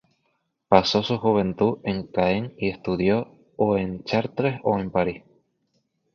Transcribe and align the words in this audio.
Pasó 0.67 1.03
su 1.03 1.19
juventud 1.19 1.77
en 1.83 2.07
Caen 2.07 2.55
y 2.57 2.69
estudió 2.69 3.35
o 3.55 3.77
en 3.77 4.03
Chartres 4.03 4.59
o 4.63 4.79
en 4.79 4.89
París. 4.89 5.21